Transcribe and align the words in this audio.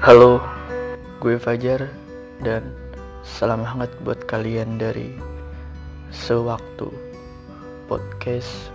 Halo, 0.00 0.40
gue 1.20 1.36
Fajar 1.36 1.92
dan 2.40 2.72
salam 3.20 3.60
hangat 3.60 3.92
buat 4.00 4.16
kalian 4.24 4.80
dari 4.80 5.12
Sewaktu 6.08 6.88
Podcast 7.84 8.72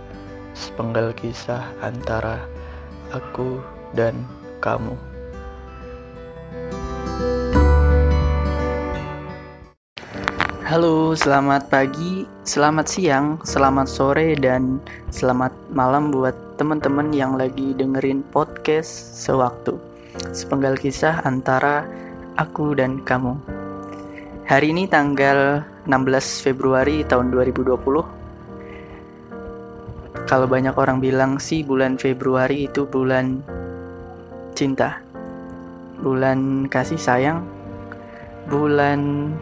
Sepenggal 0.54 1.10
kisah 1.18 1.66
antara 1.82 2.46
aku 3.10 3.58
dan 3.90 4.22
kamu 4.62 4.94
Halo, 10.62 11.18
selamat 11.18 11.66
pagi, 11.66 12.22
selamat 12.46 12.86
siang, 12.86 13.42
selamat 13.42 13.90
sore, 13.90 14.38
dan 14.38 14.78
selamat 15.10 15.50
malam 15.74 16.14
buat 16.14 16.38
teman-teman 16.54 17.10
yang 17.10 17.34
lagi 17.34 17.74
dengerin 17.74 18.22
podcast 18.30 19.18
sewaktu. 19.26 19.95
Sepenggal 20.16 20.80
kisah 20.80 21.20
antara 21.28 21.84
aku 22.40 22.72
dan 22.72 23.04
kamu. 23.04 23.36
Hari 24.48 24.72
ini 24.72 24.88
tanggal 24.88 25.60
16 25.84 26.44
Februari 26.44 27.04
tahun 27.04 27.28
2020. 27.32 27.76
Kalau 30.24 30.46
banyak 30.48 30.72
orang 30.74 30.98
bilang 31.04 31.36
sih 31.36 31.60
bulan 31.62 32.00
Februari 32.00 32.64
itu 32.64 32.88
bulan 32.88 33.44
cinta. 34.56 35.04
Bulan 36.00 36.68
kasih 36.68 37.00
sayang, 37.00 37.44
bulan 38.48 39.32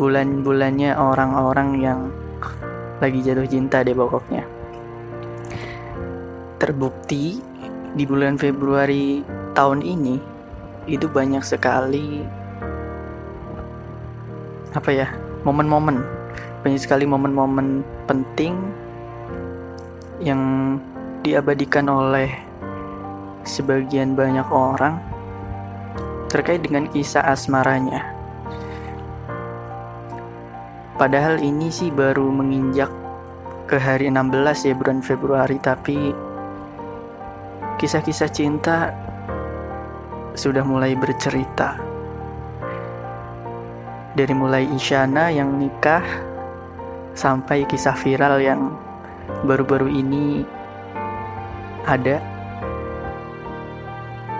bulan-bulannya 0.00 0.96
orang-orang 0.96 1.68
yang 1.78 2.00
lagi 2.98 3.20
jatuh 3.20 3.44
cinta 3.44 3.84
deh 3.84 3.92
pokoknya. 3.92 4.44
Terbukti 6.60 7.49
di 7.94 8.04
bulan 8.06 8.38
Februari 8.38 9.22
tahun 9.54 9.82
ini 9.82 10.16
itu 10.86 11.06
banyak 11.10 11.42
sekali 11.42 12.22
apa 14.74 14.90
ya 14.94 15.08
momen-momen 15.42 16.00
banyak 16.62 16.80
sekali 16.80 17.08
momen-momen 17.08 17.82
penting 18.04 18.54
yang 20.20 20.76
diabadikan 21.24 21.88
oleh 21.88 22.28
sebagian 23.44 24.12
banyak 24.12 24.44
orang 24.52 25.00
terkait 26.30 26.62
dengan 26.62 26.86
kisah 26.86 27.24
asmaranya. 27.26 28.06
Padahal 31.00 31.40
ini 31.40 31.72
sih 31.72 31.88
baru 31.88 32.28
menginjak 32.28 32.92
ke 33.66 33.80
hari 33.80 34.12
16 34.12 34.68
ya 34.68 34.74
bulan 34.76 35.00
Februari 35.00 35.56
tapi 35.58 36.12
kisah-kisah 37.80 38.28
cinta 38.28 38.92
sudah 40.36 40.60
mulai 40.60 40.92
bercerita. 40.92 41.80
Dari 44.12 44.36
mulai 44.36 44.68
Isyana 44.68 45.32
yang 45.32 45.56
nikah 45.56 46.04
sampai 47.16 47.64
kisah 47.64 47.96
viral 47.96 48.36
yang 48.44 48.76
baru-baru 49.48 49.88
ini 49.88 50.44
ada 51.88 52.20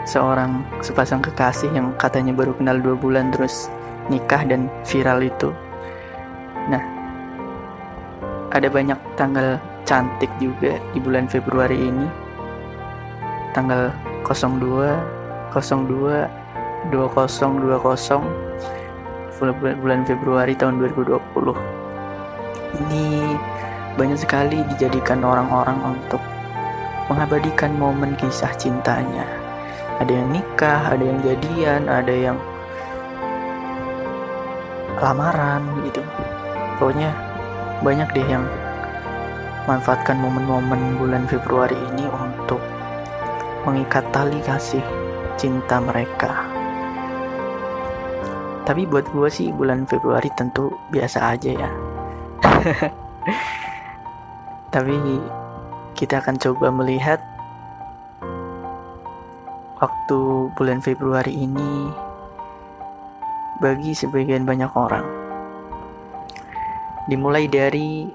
seorang 0.04 0.60
sepasang 0.84 1.24
kekasih 1.24 1.72
yang 1.72 1.96
katanya 1.96 2.36
baru 2.36 2.52
kenal 2.60 2.76
dua 2.76 2.92
bulan 2.92 3.32
terus 3.32 3.72
nikah 4.12 4.44
dan 4.44 4.68
viral 4.84 5.24
itu. 5.24 5.48
Nah, 6.68 6.82
ada 8.52 8.68
banyak 8.68 9.00
tanggal 9.16 9.56
cantik 9.88 10.28
juga 10.36 10.76
di 10.92 11.00
bulan 11.00 11.24
Februari 11.24 11.80
ini. 11.88 12.29
Tanggal 13.52 13.92
02, 14.26 14.98
02, 15.52 16.28
2020 16.94 18.24
bulan 19.80 20.04
Februari 20.06 20.54
tahun 20.54 20.78
2020. 20.78 21.56
Ini 22.80 23.34
banyak 23.98 24.18
sekali 24.20 24.62
dijadikan 24.76 25.24
orang-orang 25.26 25.98
untuk 25.98 26.22
mengabadikan 27.10 27.74
momen 27.74 28.14
kisah 28.14 28.54
cintanya. 28.54 29.26
Ada 29.98 30.14
yang 30.14 30.30
nikah, 30.30 30.94
ada 30.94 31.02
yang 31.02 31.18
jadian, 31.26 31.90
ada 31.90 32.14
yang 32.14 32.38
lamaran 35.00 35.64
gitu 35.88 36.04
pokoknya 36.76 37.08
banyak 37.80 38.08
deh 38.12 38.28
yang 38.28 38.44
manfaatkan 39.64 40.20
momen-momen 40.20 41.00
bulan 41.00 41.24
Februari 41.24 41.76
ini 41.92 42.04
untuk 42.12 42.29
mengikat 43.64 44.04
tali 44.14 44.40
kasih 44.44 44.82
cinta 45.36 45.80
mereka. 45.80 46.48
Tapi 48.64 48.86
buat 48.86 49.08
gue 49.10 49.28
sih 49.28 49.50
bulan 49.50 49.88
Februari 49.88 50.30
tentu 50.36 50.70
biasa 50.92 51.34
aja 51.34 51.50
ya. 51.50 51.70
Tapi 54.74 54.96
kita 55.98 56.22
akan 56.22 56.36
coba 56.38 56.70
melihat 56.70 57.20
waktu 59.80 60.18
bulan 60.54 60.78
Februari 60.84 61.34
ini 61.34 61.90
bagi 63.60 63.92
sebagian 63.92 64.44
banyak 64.48 64.72
orang 64.76 65.04
dimulai 67.08 67.50
dari 67.50 68.06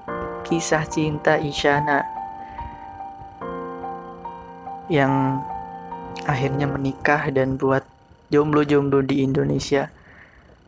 kisah 0.46 0.86
cinta 0.88 1.36
Isyana 1.36 2.15
yang 4.86 5.42
akhirnya 6.26 6.66
menikah 6.70 7.30
dan 7.34 7.58
buat 7.58 7.82
jomblo-jomblo 8.30 9.02
di 9.06 9.22
Indonesia 9.22 9.90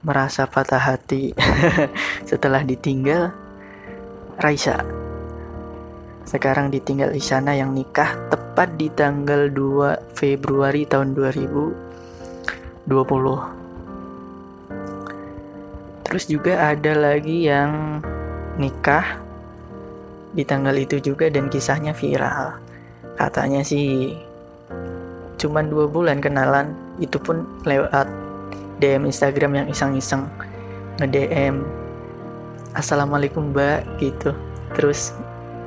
merasa 0.03 0.47
patah 0.47 0.79
hati 0.79 1.35
setelah 2.31 2.63
ditinggal 2.63 3.35
Raisa. 4.39 4.79
Sekarang 6.23 6.71
ditinggal 6.71 7.17
Isyana 7.17 7.57
yang 7.57 7.75
nikah 7.75 8.15
tepat 8.31 8.77
di 8.79 8.93
tanggal 8.93 9.51
2 9.51 10.15
Februari 10.15 10.87
tahun 10.87 11.17
2020. 11.17 12.87
Terus 16.07 16.25
juga 16.31 16.71
ada 16.71 16.93
lagi 16.95 17.49
yang 17.49 18.05
nikah 18.61 19.19
di 20.37 20.45
tanggal 20.45 20.77
itu 20.77 21.01
juga 21.01 21.27
dan 21.33 21.49
kisahnya 21.51 21.97
viral. 21.97 22.68
Katanya 23.19 23.67
sih 23.67 24.15
cuman 25.43 25.67
dua 25.67 25.91
bulan 25.91 26.23
kenalan, 26.23 26.71
itu 27.03 27.19
pun 27.19 27.43
lewat 27.67 28.07
DM 28.79 29.11
Instagram 29.11 29.59
yang 29.59 29.67
iseng-iseng 29.67 30.31
nge-DM 31.03 31.67
Assalamualaikum 32.79 33.51
mbak 33.51 33.83
gitu. 33.99 34.31
Terus 34.79 35.11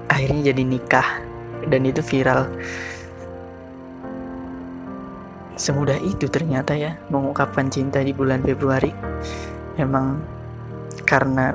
akhirnya 0.08 0.56
jadi 0.56 0.64
nikah 0.64 1.20
dan 1.68 1.84
itu 1.84 2.00
viral. 2.00 2.48
Semudah 5.60 6.00
itu 6.00 6.32
ternyata 6.32 6.72
ya 6.72 6.96
mengungkapkan 7.12 7.68
cinta 7.68 8.00
di 8.00 8.16
bulan 8.16 8.40
Februari. 8.48 8.96
Emang 9.76 10.24
karena 11.04 11.52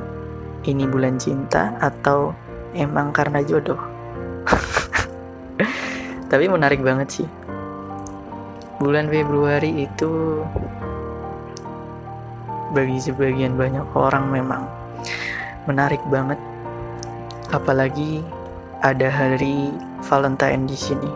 ini 0.68 0.84
bulan 0.84 1.16
cinta 1.16 1.72
atau 1.80 2.36
emang 2.76 3.14
karena 3.14 3.40
jodoh 3.40 3.80
tapi 6.30 6.48
menarik 6.48 6.80
banget 6.80 7.22
sih. 7.22 7.28
Bulan 8.76 9.08
Februari 9.08 9.88
itu 9.88 10.44
bagi 12.76 13.00
sebagian 13.00 13.56
banyak 13.56 13.86
orang 13.96 14.28
memang 14.28 14.68
menarik 15.64 16.00
banget. 16.12 16.36
Apalagi 17.54 18.20
ada 18.84 19.08
hari 19.08 19.72
Valentine 20.04 20.68
di 20.68 20.76
sini 20.76 21.10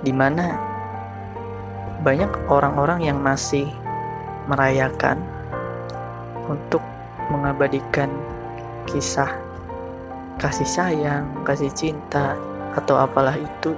di 0.00 0.12
mana 0.16 0.56
banyak 2.00 2.32
orang-orang 2.48 3.04
yang 3.04 3.20
masih 3.20 3.68
merayakan 4.48 5.20
untuk 6.48 6.80
mengabadikan 7.28 8.08
kisah 8.88 9.30
kasih 10.40 10.64
sayang, 10.64 11.28
kasih 11.44 11.68
cinta, 11.76 12.32
atau 12.78 13.00
apalah 13.00 13.34
itu. 13.34 13.74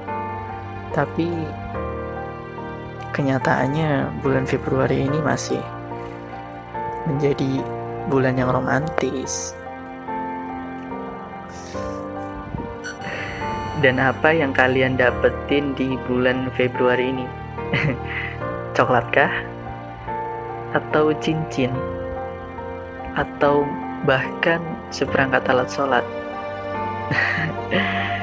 Tapi 0.93 1.29
kenyataannya 3.13 4.21
bulan 4.21 4.45
Februari 4.45 5.05
ini 5.09 5.21
masih 5.21 5.61
menjadi 7.09 7.61
bulan 8.09 8.37
yang 8.37 8.51
romantis. 8.53 9.57
Dan 13.83 13.99
apa 13.99 14.31
yang 14.31 14.55
kalian 14.55 14.95
dapetin 14.95 15.75
di 15.75 15.99
bulan 16.07 16.53
Februari 16.55 17.11
ini? 17.11 17.27
Coklatkah? 18.79 19.33
Atau 20.73 21.11
cincin? 21.19 21.75
Atau 23.19 23.67
bahkan 24.07 24.63
seperangkat 24.95 25.43
alat 25.51 25.69
sholat. 25.69 26.07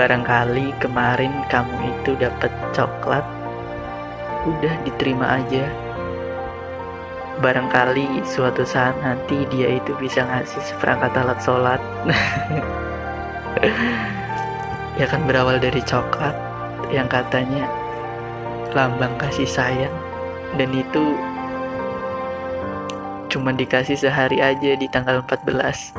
Barangkali 0.00 0.72
kemarin 0.80 1.44
kamu 1.52 1.92
itu 1.92 2.16
dapat 2.16 2.48
coklat. 2.72 3.20
Udah 4.48 4.72
diterima 4.88 5.36
aja. 5.36 5.68
Barangkali 7.44 8.24
suatu 8.24 8.64
saat 8.64 8.96
nanti 9.04 9.44
dia 9.52 9.76
itu 9.76 9.92
bisa 10.00 10.24
ngasih 10.24 10.64
seperangkat 10.64 11.12
alat 11.20 11.36
sholat. 11.44 11.80
Ya 14.96 15.04
kan 15.04 15.24
berawal 15.28 15.60
dari 15.60 15.84
coklat 15.84 16.32
yang 16.88 17.08
katanya 17.12 17.68
lambang 18.72 19.12
kasih 19.20 19.44
sayang. 19.44 19.92
Dan 20.56 20.72
itu 20.72 21.12
cuma 23.28 23.52
dikasih 23.52 24.00
sehari 24.00 24.40
aja 24.40 24.80
di 24.80 24.88
tanggal 24.88 25.20
14 25.28 25.92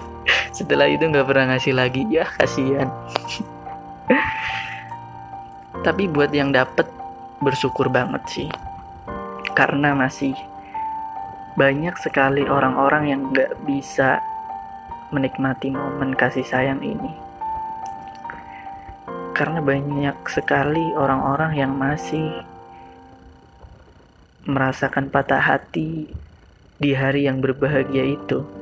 setelah 0.52 0.84
itu 0.86 1.08
nggak 1.08 1.24
pernah 1.24 1.56
ngasih 1.56 1.74
lagi. 1.74 2.04
Ya 2.12 2.28
kasihan. 2.36 2.92
Tapi 5.82 6.06
buat 6.06 6.30
yang 6.30 6.52
dapet 6.52 6.86
bersyukur 7.40 7.88
banget 7.88 8.22
sih. 8.28 8.48
Karena 9.56 9.96
masih 9.96 10.36
banyak 11.56 11.96
sekali 12.00 12.44
orang-orang 12.46 13.04
yang 13.08 13.20
nggak 13.32 13.52
bisa 13.64 14.20
menikmati 15.12 15.72
momen 15.72 16.16
kasih 16.16 16.44
sayang 16.44 16.80
ini. 16.80 17.12
Karena 19.32 19.64
banyak 19.64 20.16
sekali 20.28 20.92
orang-orang 20.96 21.52
yang 21.56 21.72
masih 21.74 22.44
merasakan 24.44 25.08
patah 25.08 25.40
hati 25.40 26.12
di 26.82 26.90
hari 26.92 27.30
yang 27.30 27.38
berbahagia 27.38 28.16
itu 28.18 28.61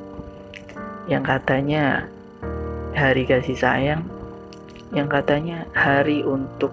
yang 1.11 1.27
katanya 1.27 2.07
hari 2.95 3.27
kasih 3.27 3.59
sayang 3.59 4.07
yang 4.95 5.11
katanya 5.11 5.67
hari 5.75 6.23
untuk 6.23 6.71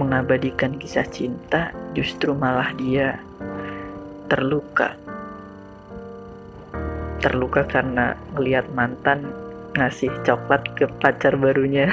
mengabadikan 0.00 0.80
kisah 0.80 1.04
cinta 1.04 1.68
justru 1.92 2.32
malah 2.32 2.72
dia 2.80 3.20
terluka. 4.32 4.96
Terluka 7.18 7.66
karena 7.68 8.16
melihat 8.36 8.64
mantan 8.72 9.28
ngasih 9.76 10.08
coklat 10.24 10.64
ke 10.80 10.88
pacar 11.00 11.36
barunya. 11.36 11.92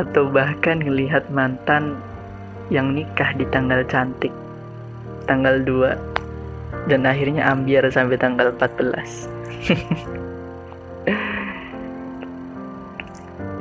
Atau 0.00 0.28
bahkan 0.32 0.80
melihat 0.84 1.28
mantan 1.30 1.96
yang 2.72 2.96
nikah 2.96 3.36
di 3.36 3.44
tanggal 3.52 3.84
cantik 3.86 4.32
tanggal 5.30 5.62
2 5.62 6.90
dan 6.90 7.06
akhirnya 7.06 7.46
ambiar 7.46 7.86
sampai 7.86 8.18
tanggal 8.18 8.50
14 8.58 9.30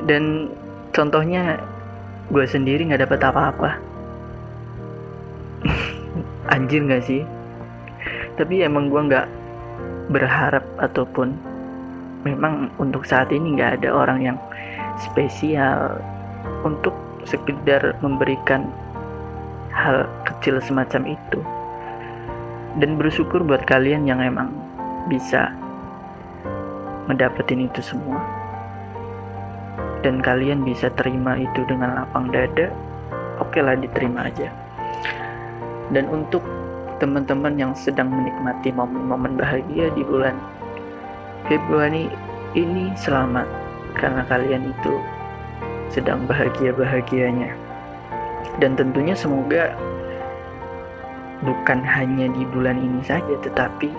dan 0.10 0.50
contohnya 0.90 1.62
gue 2.34 2.46
sendiri 2.50 2.90
nggak 2.90 3.06
dapat 3.06 3.22
apa-apa. 3.22 3.78
Anjir 6.54 6.82
gak 6.90 7.06
sih? 7.06 7.22
Tapi 8.38 8.66
emang 8.66 8.90
gue 8.90 9.02
nggak 9.06 9.28
berharap 10.10 10.66
ataupun 10.82 11.38
memang 12.26 12.74
untuk 12.82 13.06
saat 13.06 13.30
ini 13.30 13.54
nggak 13.54 13.82
ada 13.82 13.90
orang 13.94 14.20
yang 14.26 14.38
spesial 14.98 16.02
untuk 16.66 16.98
sekedar 17.30 17.94
memberikan 18.02 18.66
hal 19.70 20.10
kecil 20.26 20.58
semacam 20.66 21.14
itu 21.14 21.40
dan 22.78 23.02
bersyukur 23.02 23.42
buat 23.42 23.66
kalian 23.66 24.06
yang 24.06 24.22
emang 24.22 24.54
bisa 25.10 25.50
mendapetin 27.10 27.66
itu 27.66 27.82
semua. 27.82 28.22
Dan 30.06 30.22
kalian 30.22 30.64
bisa 30.64 30.94
terima 30.94 31.36
itu 31.36 31.66
dengan 31.68 31.98
lapang 31.98 32.30
dada 32.30 32.70
oke 33.42 33.58
lah 33.58 33.74
diterima 33.74 34.30
aja. 34.30 34.54
Dan 35.90 36.06
untuk 36.14 36.46
teman-teman 37.02 37.58
yang 37.58 37.74
sedang 37.74 38.14
menikmati 38.14 38.70
momen-momen 38.70 39.40
bahagia 39.40 39.90
di 39.98 40.06
bulan 40.06 40.38
Februari 41.50 42.06
ini 42.54 42.94
selamat. 42.94 43.48
Karena 43.98 44.22
kalian 44.30 44.70
itu 44.70 44.94
sedang 45.90 46.30
bahagia-bahagianya. 46.30 47.52
Dan 48.62 48.78
tentunya 48.78 49.18
semoga 49.18 49.74
bukan 51.44 51.80
hanya 51.84 52.28
di 52.32 52.44
bulan 52.50 52.80
ini 52.80 53.02
saja 53.04 53.36
tetapi 53.44 53.92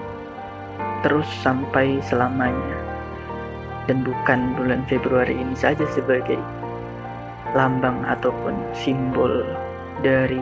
terus 1.05 1.27
sampai 1.41 2.01
selamanya. 2.05 2.79
Dan 3.89 4.05
bukan 4.07 4.55
bulan 4.55 4.87
Februari 4.87 5.35
ini 5.35 5.57
saja 5.57 5.83
sebagai 5.91 6.39
lambang 7.57 8.07
ataupun 8.07 8.55
simbol 8.77 9.43
dari 10.05 10.39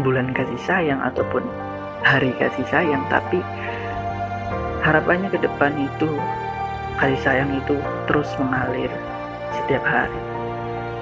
bulan 0.00 0.30
kasih 0.30 0.60
sayang 0.62 1.00
ataupun 1.02 1.42
hari 2.06 2.30
kasih 2.38 2.64
sayang 2.70 3.02
tapi 3.10 3.42
harapannya 4.86 5.30
ke 5.30 5.38
depan 5.42 5.74
itu 5.74 6.08
kasih 7.02 7.20
sayang 7.22 7.50
itu 7.58 7.74
terus 8.06 8.30
mengalir 8.38 8.90
setiap 9.62 9.84
hari, 9.84 10.20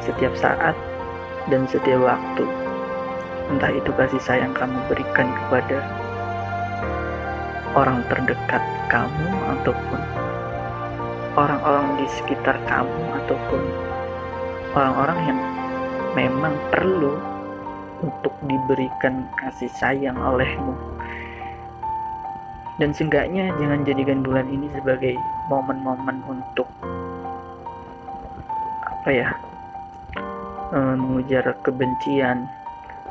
setiap 0.04 0.34
saat, 0.36 0.76
dan 1.48 1.64
setiap 1.70 2.00
waktu. 2.02 2.44
Entah 3.50 3.74
itu 3.74 3.90
kasih 3.98 4.22
sayang 4.22 4.54
kamu 4.54 4.78
berikan 4.86 5.26
kepada 5.26 5.82
orang 7.74 8.02
terdekat 8.06 8.62
kamu 8.90 9.30
ataupun 9.58 10.00
orang-orang 11.38 11.98
di 11.98 12.06
sekitar 12.18 12.58
kamu 12.66 13.02
ataupun 13.22 13.62
orang-orang 14.74 15.18
yang 15.26 15.40
memang 16.14 16.54
perlu 16.74 17.14
untuk 18.02 18.34
diberikan 18.46 19.26
kasih 19.38 19.70
sayang 19.70 20.18
olehmu. 20.18 20.74
Dan 22.80 22.96
seenggaknya 22.96 23.52
jangan 23.60 23.84
jadikan 23.84 24.24
bulan 24.24 24.48
ini 24.48 24.72
sebagai 24.72 25.12
momen-momen 25.52 26.24
untuk 26.24 26.64
apa 28.80 29.08
ya 29.12 29.28
eh, 30.72 30.94
mengujar 30.96 31.44
kebencian 31.60 32.48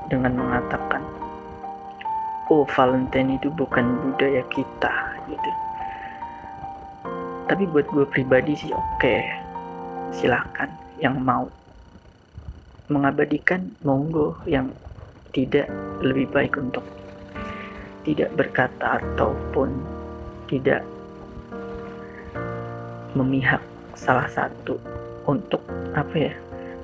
dengan 0.09 0.33
mengatakan 0.35 1.05
oh 2.49 2.65
Valentine 2.73 3.37
itu 3.37 3.47
bukan 3.53 3.85
budaya 4.01 4.41
kita 4.49 4.93
gitu. 5.29 5.51
Tapi 7.49 7.65
buat 7.69 7.85
gue 7.89 8.05
pribadi 8.09 8.57
sih 8.57 8.73
oke. 8.73 8.85
Okay. 9.01 9.21
silahkan 10.09 10.73
yang 10.97 11.21
mau 11.21 11.45
mengabadikan 12.89 13.69
monggo. 13.85 14.33
Yang 14.49 14.73
tidak 15.29 15.69
lebih 16.01 16.25
baik 16.33 16.57
untuk 16.57 16.81
tidak 18.01 18.33
berkata 18.33 18.97
ataupun 18.97 19.69
tidak 20.49 20.81
memihak 23.13 23.61
salah 23.93 24.25
satu 24.29 24.81
untuk 25.29 25.61
apa 25.93 26.15
ya 26.17 26.33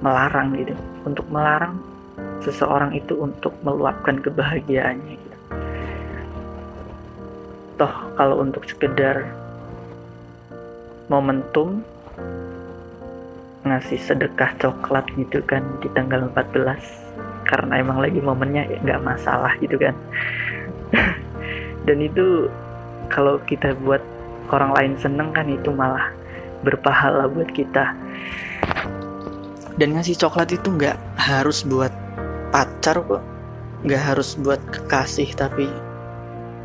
melarang 0.06 0.54
gitu. 0.54 0.78
Untuk 1.06 1.26
melarang 1.34 1.82
seseorang 2.46 2.94
itu 2.94 3.18
untuk 3.18 3.52
meluapkan 3.66 4.22
kebahagiaannya 4.22 5.18
gitu. 5.18 5.38
Toh 7.82 7.94
kalau 8.16 8.46
untuk 8.46 8.64
sekedar 8.70 9.26
momentum 11.10 11.82
ngasih 13.66 13.98
sedekah 13.98 14.54
coklat 14.62 15.10
gitu 15.18 15.42
kan 15.50 15.66
di 15.82 15.90
tanggal 15.98 16.30
14 16.30 17.50
karena 17.50 17.82
emang 17.82 17.98
lagi 17.98 18.22
momennya 18.22 18.70
ya 18.70 18.78
nggak 18.86 19.02
masalah 19.02 19.54
gitu 19.58 19.82
kan. 19.82 19.98
Dan 21.90 22.02
itu 22.02 22.50
kalau 23.10 23.42
kita 23.46 23.74
buat 23.82 24.02
orang 24.54 24.72
lain 24.78 24.94
seneng 25.02 25.34
kan 25.34 25.50
itu 25.50 25.74
malah 25.74 26.14
berpahala 26.62 27.26
buat 27.30 27.50
kita. 27.54 27.94
Dan 29.76 29.98
ngasih 29.98 30.16
coklat 30.16 30.56
itu 30.56 30.72
nggak 30.72 30.98
harus 31.20 31.68
buat 31.68 32.05
pacar 32.56 33.04
kok. 33.04 33.20
Nggak 33.84 34.16
harus 34.16 34.40
buat 34.40 34.64
kekasih 34.72 35.36
tapi 35.36 35.68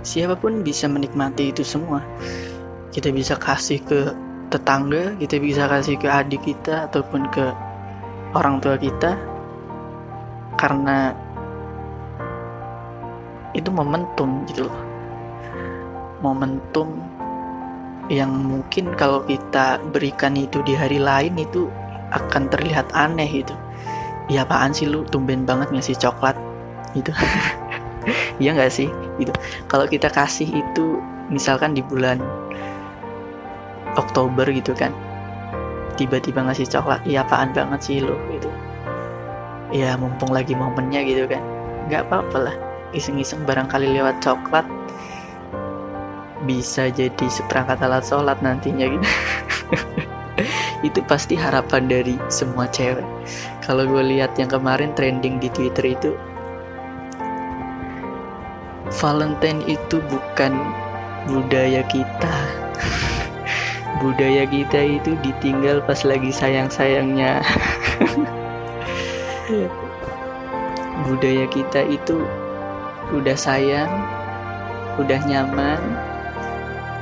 siapa 0.06 0.38
pun 0.38 0.62
bisa 0.62 0.86
menikmati 0.86 1.50
itu 1.50 1.66
semua. 1.66 1.98
Kita 2.94 3.10
bisa 3.10 3.34
kasih 3.34 3.82
ke 3.82 4.14
tetangga 4.54 5.18
kita 5.18 5.42
bisa 5.42 5.66
kasih 5.66 5.98
ke 5.98 6.06
adik 6.06 6.42
kita 6.46 6.86
ataupun 6.90 7.26
ke 7.34 7.50
orang 8.34 8.62
tua 8.62 8.78
kita 8.78 9.18
karena 10.54 11.10
itu 13.58 13.66
momentum 13.74 14.46
gitu 14.46 14.70
loh. 14.70 14.80
Momentum 16.22 17.02
yang 18.06 18.30
mungkin 18.30 18.94
kalau 18.94 19.26
kita 19.26 19.82
berikan 19.90 20.38
itu 20.38 20.62
di 20.62 20.74
hari 20.74 21.02
lain 21.02 21.34
itu 21.34 21.66
akan 22.10 22.46
terlihat 22.50 22.90
aneh 22.94 23.42
gitu 23.42 23.54
ya 24.30 24.46
apaan 24.46 24.70
sih 24.70 24.86
lu? 24.86 25.02
Tumben 25.10 25.42
banget 25.44 25.68
ngasih 25.74 25.98
coklat. 25.98 26.38
Gitu. 26.94 27.10
Iya 28.40 28.56
nggak 28.56 28.72
sih? 28.72 28.88
Gitu. 29.20 29.28
Kalau 29.68 29.84
kita 29.84 30.08
kasih 30.08 30.48
itu 30.48 31.04
misalkan 31.28 31.76
di 31.76 31.84
bulan 31.84 32.16
Oktober 34.00 34.48
gitu 34.48 34.72
kan 34.72 34.96
tiba-tiba 36.00 36.40
ngasih 36.48 36.64
coklat 36.64 37.04
iya 37.04 37.20
apaan 37.20 37.52
banget 37.52 37.80
sih 37.84 38.00
lo 38.00 38.16
gitu. 38.32 38.48
Ya 39.70 40.00
mumpung 40.00 40.32
lagi 40.32 40.56
momennya 40.56 41.04
gitu 41.04 41.28
kan. 41.28 41.44
Nggak 41.92 42.08
apa-apa 42.08 42.38
lah. 42.48 42.56
Iseng-iseng 42.96 43.44
barangkali 43.44 43.92
lewat 44.00 44.24
coklat 44.24 44.64
bisa 46.48 46.88
jadi 46.88 47.26
seperangkat 47.28 47.84
alat 47.84 48.00
sholat 48.00 48.40
nantinya 48.40 48.88
gitu 48.88 49.08
itu 50.86 51.00
pasti 51.06 51.36
harapan 51.36 51.88
dari 51.88 52.14
semua 52.32 52.66
cewek. 52.70 53.04
Kalau 53.64 53.86
gue 53.86 54.02
lihat 54.16 54.36
yang 54.40 54.50
kemarin 54.50 54.92
trending 54.94 55.38
di 55.38 55.48
twitter 55.52 55.96
itu 55.96 56.12
Valentine 58.90 59.62
itu 59.70 60.02
bukan 60.10 60.50
budaya 61.30 61.86
kita. 61.86 62.34
Budaya 64.02 64.48
kita 64.50 64.82
itu 64.82 65.14
ditinggal 65.22 65.84
pas 65.86 66.02
lagi 66.02 66.34
sayang-sayangnya. 66.34 67.38
Budaya 71.06 71.46
kita 71.54 71.86
itu 71.86 72.18
udah 73.10 73.34
sayang 73.34 73.90
udah 75.02 75.20
nyaman 75.26 75.80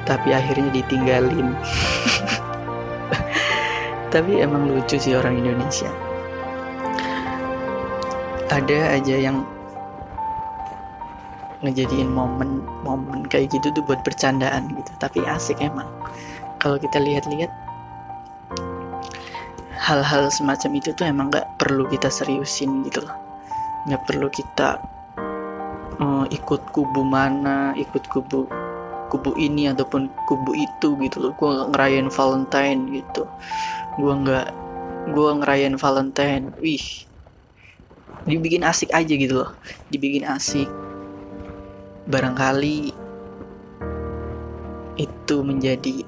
tapi 0.08 0.32
akhirnya 0.32 0.72
ditinggalin 0.72 1.52
tapi 4.08 4.40
emang 4.40 4.72
lucu 4.72 4.96
sih 4.96 5.12
orang 5.12 5.36
Indonesia. 5.36 5.92
Ada 8.48 8.96
aja 8.96 9.16
yang 9.20 9.44
ngejadiin 11.60 12.08
momen-momen 12.08 13.28
kayak 13.28 13.52
gitu 13.52 13.68
tuh 13.76 13.84
buat 13.84 14.00
bercandaan 14.06 14.72
gitu. 14.72 14.92
Tapi 14.96 15.20
asik 15.28 15.60
emang. 15.60 15.88
Kalau 16.58 16.80
kita 16.80 16.98
lihat-lihat 16.98 17.52
hal-hal 19.78 20.32
semacam 20.32 20.70
itu 20.80 20.90
tuh 20.96 21.06
emang 21.06 21.28
nggak 21.28 21.60
perlu 21.60 21.84
kita 21.92 22.08
seriusin 22.08 22.88
gitu 22.88 23.04
loh. 23.04 23.16
Nggak 23.84 24.02
perlu 24.08 24.28
kita 24.32 24.80
uh, 26.00 26.24
ikut 26.32 26.72
kubu 26.72 27.04
mana 27.04 27.76
ikut 27.76 28.08
kubu 28.08 28.48
kubu 29.08 29.32
ini 29.40 29.68
ataupun 29.72 30.08
kubu 30.24 30.56
itu 30.56 30.96
gitu 31.04 31.16
loh. 31.20 31.32
Gue 31.36 31.52
ngerayain 31.68 32.08
Valentine 32.08 32.88
gitu 32.96 33.28
gue 33.98 34.14
nggak 34.14 34.46
gue 35.10 35.30
ngerayain 35.42 35.74
Valentine. 35.74 36.54
Wih. 36.62 36.86
Dibikin 38.28 38.62
asik 38.62 38.94
aja 38.94 39.10
gitu 39.10 39.42
loh. 39.42 39.50
Dibikin 39.90 40.22
asik. 40.22 40.70
Barangkali 42.08 42.94
itu 44.98 45.36
menjadi 45.44 46.06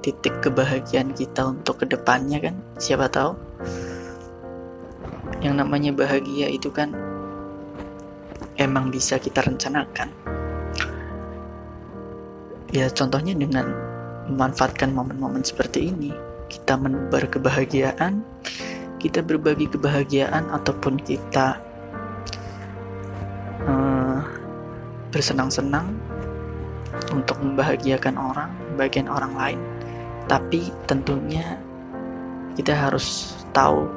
titik 0.00 0.40
kebahagiaan 0.40 1.12
kita 1.12 1.50
untuk 1.50 1.82
ke 1.82 1.86
depannya 1.90 2.40
kan? 2.40 2.54
Siapa 2.78 3.10
tahu? 3.10 3.34
Yang 5.42 5.54
namanya 5.66 5.90
bahagia 5.92 6.48
itu 6.48 6.70
kan 6.70 6.94
emang 8.56 8.94
bisa 8.94 9.18
kita 9.18 9.44
rencanakan. 9.44 10.12
Ya 12.70 12.86
contohnya 12.86 13.34
dengan 13.34 13.74
memanfaatkan 14.30 14.94
momen-momen 14.94 15.42
seperti 15.42 15.90
ini 15.90 16.29
kita 16.50 16.74
menebar 16.74 17.30
kebahagiaan 17.30 18.26
kita 19.00 19.22
berbagi 19.22 19.70
kebahagiaan 19.70 20.50
ataupun 20.50 21.00
kita 21.00 21.56
uh, 23.64 24.20
bersenang-senang 25.14 25.94
untuk 27.14 27.38
membahagiakan 27.40 28.18
orang 28.18 28.50
bagian 28.76 29.08
orang 29.08 29.32
lain 29.38 29.60
tapi 30.28 30.68
tentunya 30.84 31.56
kita 32.58 32.76
harus 32.76 33.38
tahu 33.56 33.88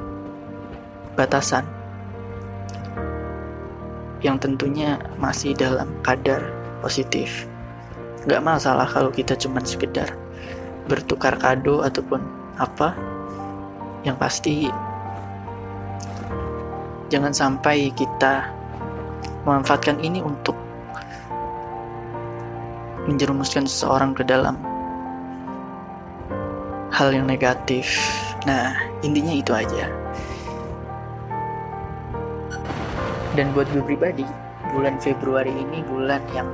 batasan 1.14 1.66
yang 4.24 4.40
tentunya 4.40 4.96
masih 5.20 5.52
dalam 5.52 5.92
kadar 6.00 6.40
positif. 6.80 7.44
Gak 8.24 8.40
masalah 8.40 8.88
kalau 8.88 9.12
kita 9.12 9.36
cuma 9.36 9.60
sekedar 9.60 10.16
bertukar 10.88 11.36
kado 11.36 11.84
ataupun 11.84 12.24
apa. 12.60 12.94
Yang 14.04 14.16
pasti 14.20 14.56
jangan 17.08 17.32
sampai 17.32 17.88
kita 17.94 18.48
memanfaatkan 19.44 20.00
ini 20.00 20.24
untuk 20.24 20.56
menjerumuskan 23.04 23.68
seseorang 23.68 24.16
ke 24.16 24.24
dalam 24.24 24.56
hal 26.94 27.12
yang 27.12 27.28
negatif. 27.28 28.00
Nah, 28.48 28.72
intinya 29.04 29.34
itu 29.34 29.52
aja. 29.52 29.88
Dan 33.34 33.50
buat 33.50 33.66
gue 33.74 33.82
pribadi, 33.82 34.24
bulan 34.70 34.96
Februari 35.02 35.50
ini 35.50 35.82
bulan 35.90 36.22
yang 36.32 36.46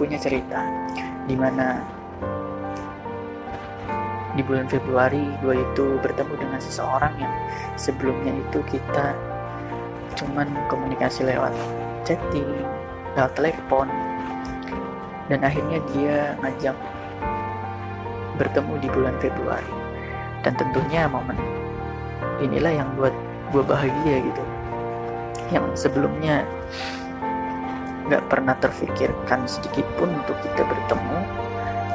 punya 0.00 0.16
cerita. 0.16 0.64
Di 1.28 1.36
mana 1.36 1.84
di 4.32 4.40
bulan 4.40 4.64
Februari 4.68 5.28
gue 5.44 5.60
itu 5.60 6.00
bertemu 6.00 6.34
dengan 6.40 6.60
seseorang 6.60 7.12
yang 7.20 7.34
sebelumnya 7.76 8.32
itu 8.32 8.64
kita 8.68 9.12
cuman 10.16 10.48
komunikasi 10.68 11.24
lewat 11.24 11.52
chatting, 12.04 12.48
lewat 13.16 13.32
telepon, 13.36 13.88
dan 15.28 15.40
akhirnya 15.44 15.78
dia 15.94 16.36
ngajak 16.44 16.76
bertemu 18.36 18.74
di 18.80 18.88
bulan 18.90 19.14
Februari. 19.20 19.72
Dan 20.42 20.58
tentunya 20.58 21.06
momen 21.06 21.38
inilah 22.42 22.74
yang 22.74 22.88
buat 22.98 23.14
gue 23.54 23.62
bahagia 23.62 24.16
gitu. 24.26 24.44
Yang 25.54 25.86
sebelumnya 25.86 26.42
nggak 28.10 28.26
pernah 28.26 28.58
terfikirkan 28.58 29.46
sedikit 29.46 29.86
pun 30.00 30.10
untuk 30.10 30.34
kita 30.42 30.66
bertemu. 30.66 31.18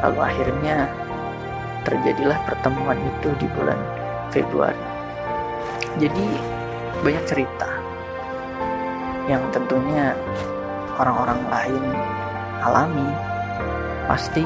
Lalu 0.07 0.19
akhirnya 0.23 0.87
terjadilah 1.87 2.35
pertemuan 2.43 2.99
itu 2.99 3.31
di 3.39 3.47
bulan 3.55 3.79
Februari. 4.35 4.83
Jadi 5.95 6.27
banyak 6.99 7.23
cerita 7.23 7.69
yang 9.31 9.39
tentunya 9.55 10.11
orang-orang 10.99 11.39
lain 11.47 11.83
alami. 12.59 13.09
Pasti 14.07 14.43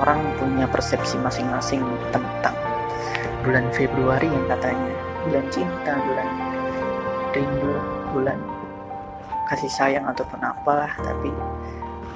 orang 0.00 0.20
punya 0.40 0.64
persepsi 0.68 1.20
masing-masing 1.20 1.84
tentang 2.08 2.56
bulan 3.44 3.68
Februari 3.76 4.28
yang 4.28 4.44
katanya 4.48 4.94
bulan 5.28 5.46
cinta, 5.52 5.92
bulan 5.96 6.28
rindu, 7.32 7.72
bulan 8.12 8.38
kasih 9.48 9.72
sayang 9.72 10.04
ataupun 10.08 10.40
apa, 10.40 10.92
tapi 11.00 11.32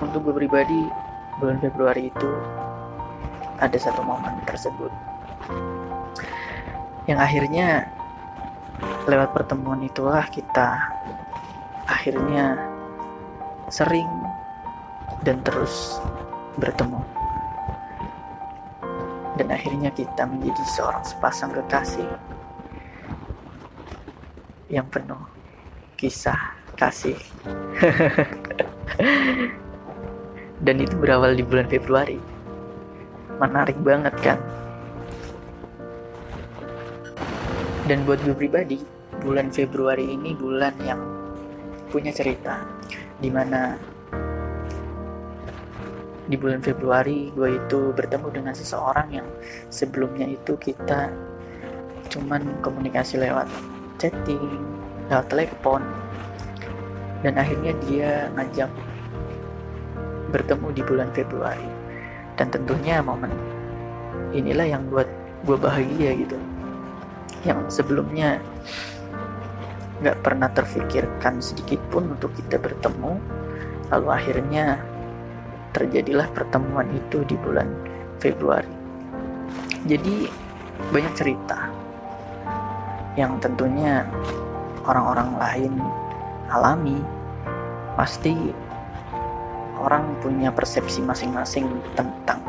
untuk 0.00 0.28
gue 0.28 0.34
pribadi 0.44 0.88
bulan 1.40 1.60
Februari 1.60 2.12
itu 2.12 2.30
ada 3.60 3.78
satu 3.80 4.04
momen 4.04 4.36
tersebut. 4.44 4.92
Yang 7.06 7.18
akhirnya 7.22 7.68
lewat 9.06 9.30
pertemuan 9.32 9.80
itulah 9.86 10.26
kita 10.28 10.76
akhirnya 11.86 12.58
sering 13.70 14.08
dan 15.22 15.40
terus 15.46 16.02
bertemu. 16.58 17.00
Dan 19.36 19.52
akhirnya 19.52 19.92
kita 19.92 20.24
menjadi 20.24 20.64
seorang 20.64 21.04
sepasang 21.04 21.52
kekasih 21.52 22.08
yang 24.72 24.88
penuh 24.88 25.20
kisah 26.00 26.56
kasih. 26.74 27.20
Dan 30.56 30.80
itu 30.80 30.96
berawal 30.96 31.36
di 31.36 31.44
bulan 31.44 31.68
Februari 31.68 32.35
menarik 33.36 33.76
banget 33.84 34.14
kan? 34.22 34.38
Dan 37.86 38.02
buat 38.02 38.18
gue 38.26 38.34
pribadi 38.34 38.82
bulan 39.22 39.50
Februari 39.54 40.10
ini 40.10 40.34
bulan 40.34 40.74
yang 40.82 41.00
punya 41.90 42.10
cerita 42.10 42.62
di 43.22 43.30
mana 43.30 43.78
di 46.26 46.34
bulan 46.34 46.58
Februari 46.58 47.30
gue 47.30 47.54
itu 47.54 47.94
bertemu 47.94 48.28
dengan 48.34 48.54
seseorang 48.54 49.08
yang 49.14 49.26
sebelumnya 49.70 50.26
itu 50.26 50.58
kita 50.58 51.14
cuman 52.10 52.42
komunikasi 52.62 53.22
lewat 53.22 53.46
chatting, 54.02 54.62
lewat 55.06 55.26
telepon 55.30 55.82
dan 57.22 57.38
akhirnya 57.38 57.72
dia 57.86 58.10
ngajak 58.34 58.70
bertemu 60.34 60.68
di 60.74 60.82
bulan 60.82 61.08
Februari 61.14 61.75
dan 62.36 62.52
tentunya 62.52 63.00
momen 63.00 63.32
inilah 64.32 64.68
yang 64.68 64.84
buat 64.92 65.08
gue 65.44 65.56
bahagia 65.56 66.16
gitu 66.16 66.36
yang 67.44 67.64
sebelumnya 67.68 68.40
nggak 70.04 70.20
pernah 70.20 70.52
terfikirkan 70.52 71.40
sedikit 71.40 71.80
pun 71.88 72.12
untuk 72.12 72.28
kita 72.36 72.60
bertemu 72.60 73.16
lalu 73.88 74.08
akhirnya 74.12 74.76
terjadilah 75.76 76.24
pertemuan 76.32 76.88
itu 76.96 77.20
di 77.28 77.36
bulan 77.36 77.68
Februari. 78.16 78.72
Jadi 79.84 80.24
banyak 80.88 81.12
cerita 81.12 81.68
yang 83.20 83.36
tentunya 83.44 84.08
orang-orang 84.88 85.30
lain 85.36 85.72
alami 86.48 86.96
pasti 87.96 88.32
orang 89.76 90.16
punya 90.24 90.48
persepsi 90.52 91.04
masing-masing 91.04 91.68
tentang 91.92 92.40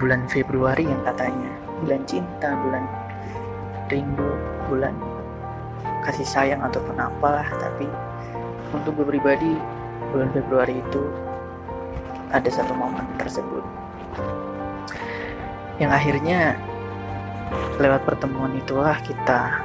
bulan 0.00 0.24
Februari 0.30 0.86
yang 0.86 1.02
katanya 1.04 1.50
bulan 1.82 2.02
cinta, 2.06 2.54
bulan 2.64 2.84
rindu, 3.88 4.30
bulan 4.70 4.94
kasih 6.06 6.24
sayang 6.24 6.62
ataupun 6.64 6.96
apalah 6.96 7.46
tapi 7.58 7.88
untuk 8.72 8.96
gue 8.96 9.06
pribadi 9.16 9.52
bulan 10.12 10.30
Februari 10.32 10.78
itu 10.78 11.02
ada 12.32 12.48
satu 12.48 12.72
momen 12.76 13.04
tersebut. 13.16 13.64
Yang 15.80 15.92
akhirnya 15.94 16.40
lewat 17.80 18.04
pertemuan 18.04 18.52
itulah 18.58 18.98
kita 19.00 19.62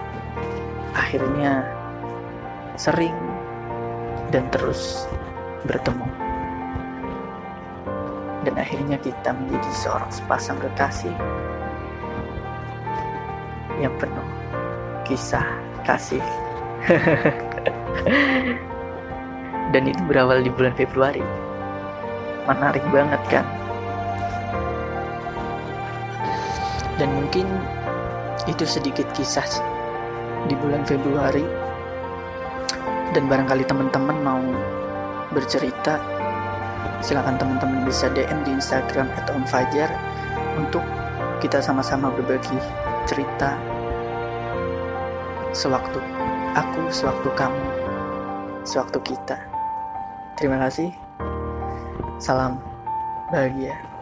akhirnya 0.93 1.67
sering 2.77 3.15
dan 4.29 4.45
terus 4.49 5.05
bertemu 5.65 6.22
dan 8.43 8.59
akhirnya 8.59 8.99
kita 8.99 9.31
menjadi 9.31 9.71
seorang 9.71 10.11
sepasang 10.11 10.59
kekasih. 10.59 11.15
Yang 13.79 13.93
penuh 14.03 14.27
kisah 15.07 15.47
kasih. 15.87 16.23
Dan 19.73 19.89
itu 19.89 20.01
berawal 20.05 20.45
di 20.45 20.53
bulan 20.53 20.77
Februari. 20.77 21.23
Menarik 22.45 22.85
banget 22.93 23.17
kan? 23.25 23.45
Dan 27.01 27.09
mungkin 27.09 27.49
itu 28.45 28.69
sedikit 28.69 29.09
kisah 29.17 29.47
di 30.45 30.53
bulan 30.61 30.85
Februari. 30.85 31.41
Dan 33.17 33.25
barangkali 33.25 33.65
teman-teman 33.65 34.17
mau 34.21 34.43
bercerita 35.33 35.97
silahkan 37.03 37.35
teman-teman 37.35 37.83
bisa 37.83 38.07
DM 38.15 38.47
di 38.47 38.55
Instagram 38.55 39.11
atau 39.19 39.35
Fajar 39.43 39.91
untuk 40.55 40.81
kita 41.43 41.59
sama-sama 41.59 42.07
berbagi 42.15 42.55
cerita 43.03 43.59
sewaktu 45.51 45.99
aku, 46.55 46.87
sewaktu 46.89 47.29
kamu, 47.35 47.65
sewaktu 48.63 48.97
kita. 49.03 49.37
Terima 50.39 50.57
kasih. 50.63 50.89
Salam 52.17 52.57
bahagia. 53.29 53.92